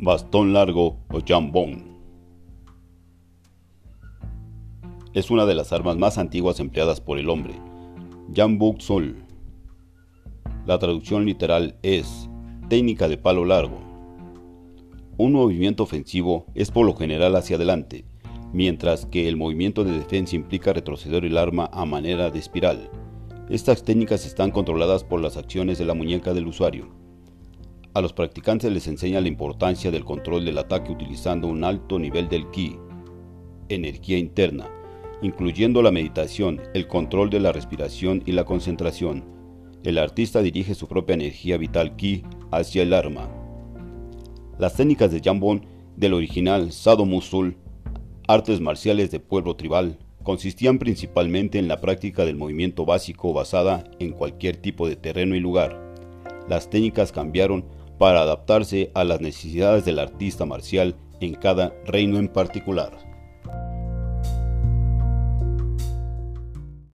[0.00, 1.98] Bastón largo o jambón.
[5.12, 7.54] Es una de las armas más antiguas empleadas por el hombre.
[8.32, 9.16] Jambuk Sol.
[10.66, 12.30] La traducción literal es
[12.68, 13.80] técnica de palo largo.
[15.16, 18.04] Un movimiento ofensivo es por lo general hacia adelante,
[18.52, 22.88] mientras que el movimiento de defensa implica retroceder el arma a manera de espiral.
[23.50, 27.07] Estas técnicas están controladas por las acciones de la muñeca del usuario.
[27.98, 32.28] A los practicantes les enseña la importancia del control del ataque utilizando un alto nivel
[32.28, 32.76] del ki,
[33.68, 34.70] energía interna,
[35.20, 39.24] incluyendo la meditación, el control de la respiración y la concentración.
[39.82, 42.22] El artista dirige su propia energía vital ki
[42.52, 43.28] hacia el arma.
[44.60, 47.56] Las técnicas de Jambon del original Sado Musul,
[48.28, 54.12] artes marciales de pueblo tribal, consistían principalmente en la práctica del movimiento básico basada en
[54.12, 55.84] cualquier tipo de terreno y lugar.
[56.48, 57.64] Las técnicas cambiaron
[57.98, 63.07] para adaptarse a las necesidades del artista marcial en cada reino en particular.